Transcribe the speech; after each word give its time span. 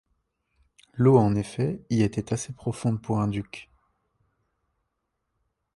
L’eau 0.95 1.19
en 1.19 1.35
effet 1.35 1.79
y 1.91 2.01
était 2.01 2.33
assez 2.33 2.53
profonde 2.53 2.99
pour 3.03 3.19
un 3.21 3.27
duc. 3.27 3.69